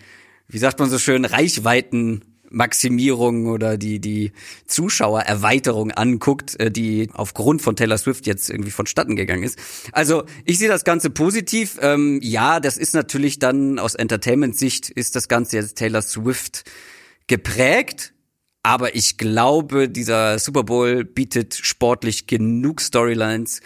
wie 0.49 0.59
sagt 0.59 0.81
man 0.81 0.91
so 0.91 0.99
schön, 0.99 1.25
Reichweiten 1.25 2.23
Maximierung 2.51 3.47
oder 3.47 3.77
die, 3.77 4.01
die 4.01 4.33
Zuschauererweiterung 4.67 5.91
anguckt, 5.91 6.59
äh, 6.61 6.71
die 6.71 7.09
aufgrund 7.13 7.63
von 7.63 7.77
Taylor 7.77 7.99
Swift 7.99 8.27
jetzt 8.27 8.51
irgendwie 8.51 8.71
vonstatten 8.71 9.17
gegangen 9.17 9.43
ist. 9.43 9.59
Also 9.93 10.25
ich 10.45 10.59
sehe 10.59 10.69
das 10.69 10.85
Ganze 10.85 11.11
positiv. 11.11 11.79
Ähm, 11.81 12.21
ja, 12.23 12.61
das 12.61 12.77
ist 12.77 12.95
natürlich 12.95 13.39
dann 13.39 13.79
aus 13.79 13.95
Entertainment-Sicht 13.95 14.91
ist 14.91 15.17
das 15.17 15.29
Ganze 15.29 15.57
jetzt 15.57 15.79
Taylor 15.79 16.03
Swift 16.03 16.65
geprägt. 17.27 18.13
Aber 18.63 18.97
ich 18.97 19.17
glaube, 19.17 19.89
dieser 19.89 20.41
Super 20.41 20.65
Bowl 20.65 21.05
bietet 21.05 21.55
sportlich 21.55 22.27
genug 22.27 22.81
Storylines, 22.81 23.61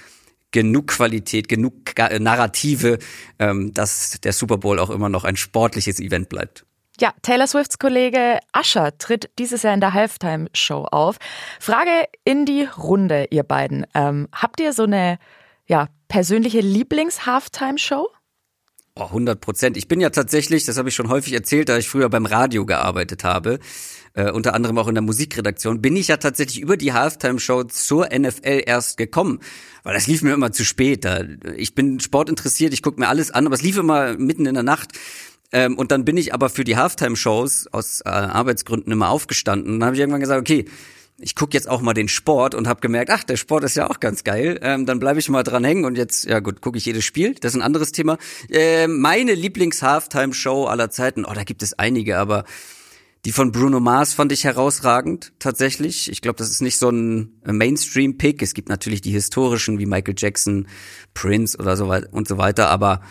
genug 0.50 0.88
Qualität, 0.88 1.48
genug 1.48 1.96
Narrative, 1.96 2.98
ähm, 3.38 3.72
dass 3.72 4.20
der 4.20 4.34
Super 4.34 4.58
Bowl 4.58 4.78
auch 4.78 4.90
immer 4.90 5.08
noch 5.08 5.24
ein 5.24 5.36
sportliches 5.36 6.00
Event 6.00 6.28
bleibt. 6.28 6.66
Ja, 7.00 7.14
Taylor 7.22 7.46
Swifts 7.46 7.78
Kollege 7.78 8.40
Usher 8.54 8.98
tritt 8.98 9.30
dieses 9.38 9.62
Jahr 9.62 9.72
in 9.72 9.80
der 9.80 9.94
Halftime-Show 9.94 10.86
auf. 10.90 11.16
Frage 11.58 11.90
in 12.24 12.44
die 12.44 12.64
Runde, 12.64 13.28
ihr 13.30 13.42
beiden. 13.42 13.86
Ähm, 13.94 14.28
habt 14.34 14.60
ihr 14.60 14.74
so 14.74 14.82
eine 14.82 15.18
ja, 15.66 15.88
persönliche 16.08 16.60
Lieblings-Halftime-Show? 16.60 18.06
Oh, 18.96 19.04
100 19.04 19.40
Prozent. 19.40 19.76
Ich 19.78 19.88
bin 19.88 20.00
ja 20.00 20.10
tatsächlich, 20.10 20.66
das 20.66 20.76
habe 20.76 20.90
ich 20.90 20.94
schon 20.94 21.08
häufig 21.08 21.32
erzählt, 21.32 21.70
da 21.70 21.78
ich 21.78 21.88
früher 21.88 22.10
beim 22.10 22.26
Radio 22.26 22.66
gearbeitet 22.66 23.24
habe, 23.24 23.60
äh, 24.12 24.30
unter 24.30 24.52
anderem 24.52 24.76
auch 24.76 24.88
in 24.88 24.94
der 24.94 25.02
Musikredaktion, 25.02 25.80
bin 25.80 25.96
ich 25.96 26.08
ja 26.08 26.18
tatsächlich 26.18 26.60
über 26.60 26.76
die 26.76 26.92
Halftime-Show 26.92 27.64
zur 27.64 28.08
NFL 28.12 28.64
erst 28.66 28.98
gekommen, 28.98 29.40
weil 29.84 29.94
das 29.94 30.06
lief 30.06 30.20
mir 30.20 30.34
immer 30.34 30.52
zu 30.52 30.66
spät. 30.66 31.06
Ich 31.56 31.74
bin 31.74 32.00
sportinteressiert, 32.00 32.74
ich 32.74 32.82
gucke 32.82 33.00
mir 33.00 33.08
alles 33.08 33.30
an, 33.30 33.46
aber 33.46 33.54
es 33.54 33.62
lief 33.62 33.78
immer 33.78 34.18
mitten 34.18 34.44
in 34.44 34.54
der 34.54 34.64
Nacht. 34.64 34.92
Ähm, 35.52 35.76
und 35.76 35.90
dann 35.90 36.04
bin 36.04 36.16
ich 36.16 36.32
aber 36.32 36.48
für 36.48 36.64
die 36.64 36.76
Halftime-Shows 36.76 37.68
aus 37.72 38.00
äh, 38.02 38.08
Arbeitsgründen 38.08 38.92
immer 38.92 39.10
aufgestanden. 39.10 39.74
Und 39.74 39.80
dann 39.80 39.86
habe 39.88 39.96
ich 39.96 40.00
irgendwann 40.00 40.20
gesagt, 40.20 40.40
okay, 40.40 40.66
ich 41.18 41.34
gucke 41.34 41.52
jetzt 41.52 41.68
auch 41.68 41.82
mal 41.82 41.92
den 41.92 42.08
Sport 42.08 42.54
und 42.54 42.66
habe 42.66 42.80
gemerkt, 42.80 43.10
ach, 43.10 43.24
der 43.24 43.36
Sport 43.36 43.64
ist 43.64 43.76
ja 43.76 43.90
auch 43.90 44.00
ganz 44.00 44.24
geil. 44.24 44.58
Ähm, 44.62 44.86
dann 44.86 44.98
bleibe 44.98 45.20
ich 45.20 45.28
mal 45.28 45.42
dran 45.42 45.64
hängen 45.64 45.84
und 45.84 45.98
jetzt, 45.98 46.24
ja 46.24 46.40
gut, 46.40 46.62
gucke 46.62 46.78
ich 46.78 46.86
jedes 46.86 47.04
Spiel. 47.04 47.34
Das 47.34 47.52
ist 47.52 47.60
ein 47.60 47.64
anderes 47.64 47.92
Thema. 47.92 48.16
Äh, 48.48 48.86
meine 48.86 49.34
Lieblings-Halftime-Show 49.34 50.64
aller 50.64 50.90
Zeiten, 50.90 51.24
oh, 51.26 51.32
da 51.34 51.44
gibt 51.44 51.62
es 51.62 51.78
einige, 51.78 52.18
aber 52.18 52.44
die 53.26 53.32
von 53.32 53.52
Bruno 53.52 53.80
Mars 53.80 54.14
fand 54.14 54.32
ich 54.32 54.44
herausragend, 54.44 55.32
tatsächlich. 55.38 56.10
Ich 56.10 56.22
glaube, 56.22 56.38
das 56.38 56.50
ist 56.50 56.62
nicht 56.62 56.78
so 56.78 56.88
ein 56.88 57.34
Mainstream-Pick. 57.44 58.40
Es 58.40 58.54
gibt 58.54 58.70
natürlich 58.70 59.02
die 59.02 59.10
historischen 59.10 59.78
wie 59.78 59.84
Michael 59.84 60.14
Jackson, 60.16 60.68
Prince 61.12 61.58
oder 61.58 61.76
so 61.76 61.88
weiter 61.88 62.08
und 62.12 62.28
so 62.28 62.38
weiter, 62.38 62.70
aber 62.70 63.02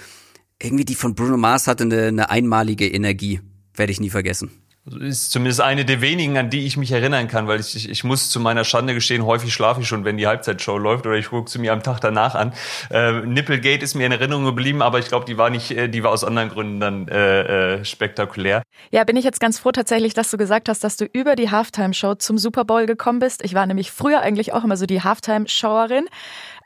irgendwie 0.61 0.85
die 0.85 0.95
von 0.95 1.15
Bruno 1.15 1.37
Mars 1.37 1.67
hatte 1.67 1.83
eine, 1.83 2.07
eine 2.07 2.29
einmalige 2.29 2.87
Energie. 2.87 3.41
Werde 3.75 3.91
ich 3.91 3.99
nie 3.99 4.09
vergessen. 4.09 4.51
Also 4.85 4.99
ist 4.99 5.31
zumindest 5.31 5.61
eine 5.61 5.85
der 5.85 6.01
wenigen, 6.01 6.37
an 6.37 6.49
die 6.49 6.65
ich 6.65 6.75
mich 6.75 6.91
erinnern 6.91 7.27
kann, 7.27 7.47
weil 7.47 7.59
ich, 7.59 7.75
ich, 7.75 7.89
ich 7.89 8.03
muss 8.03 8.29
zu 8.29 8.39
meiner 8.39 8.63
Schande 8.63 8.93
gestehen, 8.93 9.25
häufig 9.25 9.53
schlafe 9.53 9.81
ich 9.81 9.87
schon, 9.87 10.03
wenn 10.03 10.17
die 10.17 10.25
Halbzeitshow 10.25 10.77
läuft 10.77 11.05
oder 11.05 11.15
ich 11.15 11.29
gucke 11.29 11.49
sie 11.49 11.59
mir 11.59 11.73
am 11.73 11.83
Tag 11.83 11.99
danach 11.99 12.33
an. 12.33 12.53
Äh, 12.89 13.21
Nipplegate 13.21 13.83
ist 13.83 13.93
mir 13.93 14.05
in 14.05 14.11
Erinnerung 14.11 14.45
geblieben, 14.45 14.81
aber 14.81 14.97
ich 14.99 15.07
glaube, 15.07 15.25
die 15.25 15.37
war 15.37 15.49
nicht, 15.49 15.71
äh, 15.71 15.89
die 15.89 16.03
war 16.03 16.11
aus 16.11 16.23
anderen 16.23 16.49
Gründen 16.49 16.79
dann 16.79 17.07
äh, 17.07 17.75
äh, 17.77 17.85
spektakulär. 17.85 18.63
Ja, 18.89 19.03
bin 19.03 19.17
ich 19.17 19.25
jetzt 19.25 19.39
ganz 19.39 19.59
froh 19.59 19.71
tatsächlich, 19.71 20.13
dass 20.13 20.31
du 20.31 20.37
gesagt 20.37 20.69
hast, 20.69 20.83
dass 20.83 20.97
du 20.97 21.05
über 21.05 21.35
die 21.35 21.51
Halftime-Show 21.51 22.15
zum 22.15 22.37
Super 22.37 22.65
Bowl 22.65 22.85
gekommen 22.85 23.19
bist. 23.19 23.43
Ich 23.43 23.53
war 23.53 23.65
nämlich 23.67 23.91
früher 23.91 24.21
eigentlich 24.21 24.53
auch 24.53 24.63
immer 24.63 24.77
so 24.77 24.85
die 24.85 25.03
Halftime-Showerin. 25.03 26.07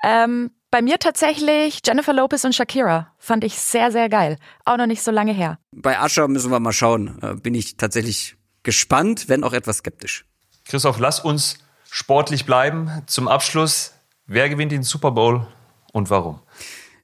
Ähm, 0.03 0.51
bei 0.73 0.81
mir 0.81 0.97
tatsächlich 0.97 1.81
Jennifer 1.85 2.13
Lopez 2.13 2.43
und 2.45 2.55
Shakira. 2.55 3.13
Fand 3.19 3.43
ich 3.43 3.59
sehr, 3.59 3.91
sehr 3.91 4.09
geil. 4.09 4.39
Auch 4.65 4.75
noch 4.75 4.87
nicht 4.87 5.03
so 5.03 5.11
lange 5.11 5.31
her. 5.31 5.59
Bei 5.71 5.99
Ascher 5.99 6.27
müssen 6.27 6.49
wir 6.49 6.59
mal 6.59 6.73
schauen. 6.73 7.19
Äh, 7.21 7.35
bin 7.35 7.53
ich 7.53 7.77
tatsächlich 7.77 8.37
gespannt, 8.63 9.29
wenn 9.29 9.43
auch 9.43 9.53
etwas 9.53 9.77
skeptisch. 9.77 10.25
Christoph, 10.65 10.97
lass 10.97 11.19
uns 11.19 11.59
sportlich 11.91 12.47
bleiben. 12.47 12.89
Zum 13.05 13.27
Abschluss, 13.27 13.93
wer 14.25 14.49
gewinnt 14.49 14.71
den 14.71 14.81
Super 14.81 15.11
Bowl 15.11 15.45
und 15.91 16.09
warum? 16.09 16.39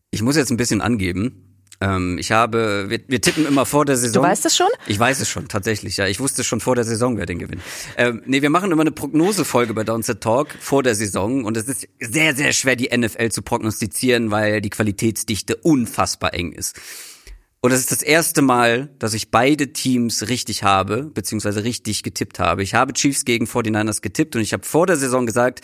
Ich 0.09 0.23
muss 0.23 0.35
jetzt 0.35 0.49
ein 0.49 0.57
bisschen 0.57 0.81
angeben. 0.81 1.48
Ähm, 1.81 2.17
ich 2.17 2.31
habe, 2.31 2.85
wir, 2.89 2.99
wir 3.07 3.21
tippen 3.21 3.45
immer 3.45 3.65
vor 3.65 3.85
der 3.85 3.95
Saison. 3.95 4.21
Du 4.21 4.27
weißt 4.27 4.45
es 4.45 4.55
schon? 4.55 4.67
Ich 4.87 4.99
weiß 4.99 5.21
es 5.21 5.29
schon, 5.29 5.47
tatsächlich, 5.47 5.97
ja. 5.97 6.07
Ich 6.07 6.19
wusste 6.19 6.43
schon 6.43 6.59
vor 6.59 6.75
der 6.75 6.83
Saison, 6.83 7.17
wer 7.17 7.25
den 7.25 7.39
gewinnt. 7.39 7.61
Ähm, 7.97 8.21
nee, 8.25 8.41
wir 8.41 8.49
machen 8.49 8.71
immer 8.71 8.81
eine 8.81 8.91
Prognosefolge 8.91 9.73
bei 9.73 9.83
Downset 9.83 10.21
Talk 10.21 10.49
vor 10.59 10.83
der 10.83 10.95
Saison 10.95 11.45
und 11.45 11.55
es 11.55 11.67
ist 11.67 11.87
sehr, 11.99 12.35
sehr 12.35 12.51
schwer, 12.51 12.75
die 12.75 12.95
NFL 12.95 13.29
zu 13.29 13.41
prognostizieren, 13.41 14.29
weil 14.29 14.61
die 14.61 14.69
Qualitätsdichte 14.69 15.55
unfassbar 15.55 16.33
eng 16.33 16.51
ist. 16.51 16.75
Und 17.61 17.71
es 17.71 17.79
ist 17.79 17.91
das 17.91 18.01
erste 18.01 18.41
Mal, 18.41 18.89
dass 18.99 19.13
ich 19.13 19.31
beide 19.31 19.73
Teams 19.73 20.29
richtig 20.29 20.63
habe, 20.63 21.03
beziehungsweise 21.03 21.63
richtig 21.63 22.03
getippt 22.03 22.39
habe. 22.39 22.63
Ich 22.63 22.73
habe 22.73 22.93
Chiefs 22.93 23.25
gegen 23.25 23.45
49ers 23.45 24.01
getippt 24.01 24.35
und 24.35 24.41
ich 24.41 24.53
habe 24.53 24.63
vor 24.63 24.87
der 24.87 24.95
Saison 24.95 25.25
gesagt, 25.25 25.61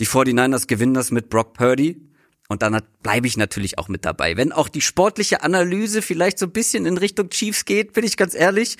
die 0.00 0.06
49ers 0.06 0.66
gewinnen 0.66 0.94
das 0.94 1.12
mit 1.12 1.30
Brock 1.30 1.54
Purdy. 1.54 2.00
Und 2.48 2.62
dann 2.62 2.80
bleibe 3.02 3.26
ich 3.26 3.36
natürlich 3.36 3.78
auch 3.78 3.88
mit 3.88 4.04
dabei. 4.04 4.36
Wenn 4.36 4.52
auch 4.52 4.68
die 4.68 4.80
sportliche 4.80 5.42
Analyse 5.42 6.02
vielleicht 6.02 6.38
so 6.38 6.46
ein 6.46 6.52
bisschen 6.52 6.86
in 6.86 6.96
Richtung 6.96 7.30
Chiefs 7.30 7.64
geht, 7.64 7.92
bin 7.92 8.04
ich 8.04 8.16
ganz 8.16 8.34
ehrlich. 8.34 8.76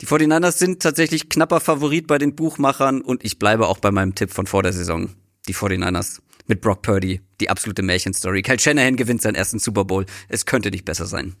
Die 0.00 0.06
49ers 0.06 0.58
sind 0.58 0.82
tatsächlich 0.82 1.28
knapper 1.28 1.60
Favorit 1.60 2.06
bei 2.06 2.18
den 2.18 2.34
Buchmachern 2.34 3.02
und 3.02 3.24
ich 3.24 3.38
bleibe 3.38 3.68
auch 3.68 3.78
bei 3.78 3.90
meinem 3.90 4.14
Tipp 4.14 4.32
von 4.32 4.46
vor 4.46 4.62
der 4.62 4.72
Saison. 4.72 5.10
Die 5.46 5.54
49ers 5.54 6.20
mit 6.46 6.60
Brock 6.60 6.82
Purdy, 6.82 7.20
die 7.40 7.50
absolute 7.50 7.82
Märchenstory. 7.82 8.42
Kyle 8.42 8.58
Shanahan 8.58 8.96
gewinnt 8.96 9.22
seinen 9.22 9.36
ersten 9.36 9.58
Super 9.58 9.84
Bowl. 9.84 10.06
Es 10.28 10.46
könnte 10.46 10.70
nicht 10.70 10.84
besser 10.84 11.06
sein. 11.06 11.36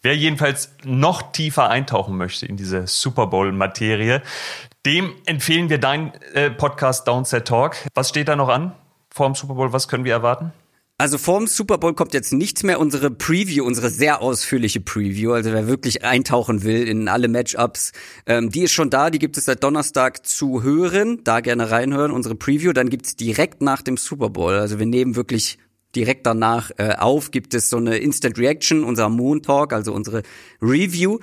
Wer 0.00 0.16
jedenfalls 0.16 0.70
noch 0.84 1.32
tiefer 1.32 1.70
eintauchen 1.70 2.16
möchte 2.16 2.46
in 2.46 2.56
diese 2.56 2.86
Super 2.86 3.26
Bowl-Materie, 3.26 4.22
dem 4.86 5.12
empfehlen 5.26 5.70
wir 5.70 5.78
deinen 5.78 6.12
äh, 6.34 6.50
Podcast 6.50 7.08
Downset 7.08 7.48
Talk. 7.48 7.76
Was 7.94 8.10
steht 8.10 8.28
da 8.28 8.36
noch 8.36 8.48
an? 8.48 8.76
Vorm 9.18 9.34
Super 9.34 9.54
Bowl? 9.54 9.72
Was 9.72 9.88
können 9.88 10.04
wir 10.04 10.12
erwarten? 10.12 10.52
Also 10.96 11.18
vorm 11.18 11.46
Super 11.46 11.78
Bowl 11.78 11.94
kommt 11.94 12.14
jetzt 12.14 12.32
nichts 12.32 12.62
mehr. 12.62 12.80
Unsere 12.80 13.10
Preview, 13.10 13.64
unsere 13.64 13.90
sehr 13.90 14.20
ausführliche 14.22 14.80
Preview, 14.80 15.32
also 15.32 15.52
wer 15.52 15.68
wirklich 15.68 16.04
eintauchen 16.04 16.64
will 16.64 16.88
in 16.88 17.08
alle 17.08 17.28
Matchups, 17.28 17.92
ähm, 18.26 18.50
die 18.50 18.62
ist 18.62 18.72
schon 18.72 18.90
da. 18.90 19.10
Die 19.10 19.18
gibt 19.18 19.36
es 19.36 19.44
seit 19.44 19.62
Donnerstag 19.62 20.26
zu 20.26 20.62
hören. 20.62 21.20
Da 21.24 21.40
gerne 21.40 21.70
reinhören, 21.70 22.10
unsere 22.10 22.34
Preview. 22.34 22.72
Dann 22.72 22.90
gibt's 22.90 23.16
direkt 23.16 23.60
nach 23.60 23.82
dem 23.82 23.96
Super 23.96 24.30
Bowl. 24.30 24.54
Also 24.54 24.78
wir 24.78 24.86
nehmen 24.86 25.14
wirklich 25.14 25.58
direkt 25.94 26.26
danach 26.26 26.70
äh, 26.78 26.94
auf, 26.96 27.30
gibt 27.30 27.54
es 27.54 27.70
so 27.70 27.76
eine 27.76 27.98
Instant 27.98 28.38
Reaction, 28.38 28.84
unser 28.84 29.08
Moon 29.08 29.42
Talk, 29.42 29.72
also 29.72 29.92
unsere 29.92 30.22
Review. 30.62 31.18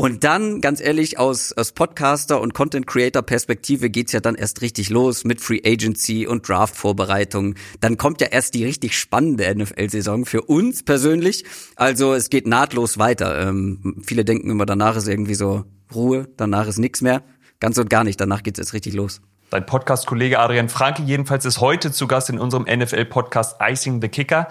Und 0.00 0.22
dann, 0.22 0.60
ganz 0.60 0.80
ehrlich, 0.80 1.18
aus, 1.18 1.52
aus 1.52 1.72
Podcaster 1.72 2.40
und 2.40 2.54
Content 2.54 2.86
Creator 2.86 3.20
Perspektive 3.20 3.90
geht's 3.90 4.12
ja 4.12 4.20
dann 4.20 4.36
erst 4.36 4.62
richtig 4.62 4.90
los 4.90 5.24
mit 5.24 5.40
Free 5.40 5.60
Agency 5.66 6.24
und 6.24 6.48
Draft 6.48 6.76
Vorbereitung. 6.76 7.56
Dann 7.80 7.96
kommt 7.96 8.20
ja 8.20 8.28
erst 8.28 8.54
die 8.54 8.64
richtig 8.64 8.96
spannende 8.96 9.52
NFL-Saison 9.52 10.24
für 10.24 10.42
uns 10.42 10.84
persönlich. 10.84 11.44
Also 11.74 12.14
es 12.14 12.30
geht 12.30 12.46
nahtlos 12.46 12.98
weiter. 12.98 13.48
Ähm, 13.48 14.00
viele 14.06 14.24
denken 14.24 14.50
immer, 14.50 14.66
danach 14.66 14.94
ist 14.94 15.08
irgendwie 15.08 15.34
so 15.34 15.64
Ruhe, 15.92 16.28
danach 16.36 16.68
ist 16.68 16.78
nichts 16.78 17.00
mehr. 17.00 17.24
Ganz 17.58 17.76
und 17.76 17.90
gar 17.90 18.04
nicht, 18.04 18.20
danach 18.20 18.44
geht's 18.44 18.60
jetzt 18.60 18.74
richtig 18.74 18.94
los. 18.94 19.20
Dein 19.50 19.64
Podcast-Kollege 19.64 20.38
Adrian 20.38 20.68
Franke 20.68 21.02
jedenfalls 21.02 21.46
ist 21.46 21.60
heute 21.60 21.90
zu 21.90 22.06
Gast 22.06 22.28
in 22.28 22.38
unserem 22.38 22.64
NFL-Podcast 22.64 23.56
Icing 23.60 24.00
the 24.00 24.08
Kicker. 24.08 24.46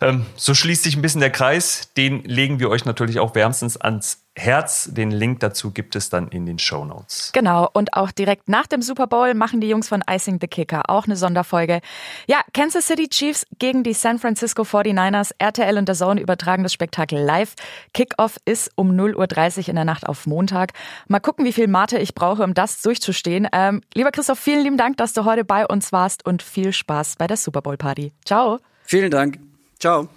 Ähm, 0.00 0.24
so 0.36 0.54
schließt 0.54 0.82
sich 0.82 0.96
ein 0.96 1.02
bisschen 1.02 1.20
der 1.20 1.30
Kreis. 1.30 1.92
Den 1.96 2.24
legen 2.24 2.58
wir 2.58 2.70
euch 2.70 2.84
natürlich 2.84 3.20
auch 3.20 3.34
wärmstens 3.34 3.76
ans 3.76 4.27
Herz. 4.38 4.88
Den 4.92 5.10
Link 5.10 5.40
dazu 5.40 5.70
gibt 5.70 5.96
es 5.96 6.10
dann 6.10 6.28
in 6.28 6.46
den 6.46 6.58
Show 6.58 6.84
Notes. 6.84 7.30
Genau, 7.32 7.68
und 7.72 7.94
auch 7.94 8.10
direkt 8.10 8.48
nach 8.48 8.66
dem 8.66 8.82
Super 8.82 9.06
Bowl 9.06 9.34
machen 9.34 9.60
die 9.60 9.68
Jungs 9.68 9.88
von 9.88 10.02
Icing 10.08 10.38
the 10.40 10.46
Kicker 10.46 10.88
auch 10.88 11.04
eine 11.04 11.16
Sonderfolge. 11.16 11.80
Ja, 12.26 12.40
Kansas 12.54 12.86
City 12.86 13.08
Chiefs 13.08 13.46
gegen 13.58 13.82
die 13.82 13.92
San 13.92 14.18
Francisco 14.18 14.62
49ers. 14.62 15.32
RTL 15.38 15.78
und 15.78 15.88
der 15.88 15.94
Zone 15.94 16.20
übertragen 16.20 16.62
das 16.62 16.72
Spektakel 16.72 17.18
live. 17.18 17.54
Kickoff 17.92 18.36
ist 18.44 18.70
um 18.76 18.90
0.30 18.92 19.58
Uhr 19.58 19.68
in 19.68 19.76
der 19.76 19.84
Nacht 19.84 20.06
auf 20.06 20.26
Montag. 20.26 20.72
Mal 21.08 21.20
gucken, 21.20 21.44
wie 21.44 21.52
viel 21.52 21.66
Mate 21.66 21.98
ich 21.98 22.14
brauche, 22.14 22.42
um 22.42 22.54
das 22.54 22.80
durchzustehen. 22.82 23.48
Ähm, 23.52 23.82
lieber 23.94 24.10
Christoph, 24.10 24.38
vielen 24.38 24.62
lieben 24.62 24.76
Dank, 24.76 24.96
dass 24.96 25.12
du 25.12 25.24
heute 25.24 25.44
bei 25.44 25.66
uns 25.66 25.92
warst 25.92 26.24
und 26.24 26.42
viel 26.42 26.72
Spaß 26.72 27.16
bei 27.18 27.26
der 27.26 27.36
Super 27.36 27.62
Bowl 27.62 27.76
Party. 27.76 28.12
Ciao. 28.24 28.58
Vielen 28.84 29.10
Dank. 29.10 29.38
Ciao. 29.78 30.08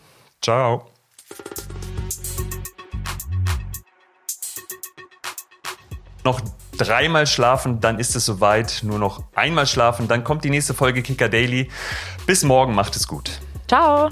Ciao. 0.42 0.88
Noch 6.24 6.42
dreimal 6.78 7.28
schlafen, 7.28 7.80
dann 7.80 8.00
ist 8.00 8.16
es 8.16 8.26
soweit. 8.26 8.82
Nur 8.84 9.00
noch 9.00 9.24
einmal 9.36 9.68
schlafen, 9.68 10.08
dann 10.08 10.24
kommt 10.24 10.44
die 10.44 10.50
nächste 10.50 10.74
Folge 10.74 11.02
Kicker 11.02 11.30
Daily. 11.30 11.70
Bis 12.26 12.44
morgen, 12.44 12.76
macht 12.76 12.96
es 12.96 13.08
gut. 13.08 13.40
Ciao. 13.68 14.10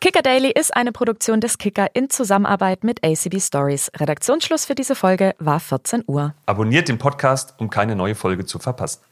Kicker 0.00 0.22
Daily 0.22 0.50
ist 0.50 0.74
eine 0.74 0.92
Produktion 0.92 1.42
des 1.42 1.58
Kicker 1.58 1.88
in 1.92 2.08
Zusammenarbeit 2.08 2.84
mit 2.84 3.04
ACB 3.04 3.38
Stories. 3.38 3.90
Redaktionsschluss 3.94 4.64
für 4.64 4.74
diese 4.74 4.94
Folge 4.94 5.34
war 5.38 5.60
14 5.60 6.04
Uhr. 6.06 6.34
Abonniert 6.46 6.88
den 6.88 6.96
Podcast, 6.96 7.54
um 7.58 7.68
keine 7.68 7.94
neue 7.94 8.14
Folge 8.14 8.46
zu 8.46 8.58
verpassen. 8.58 9.02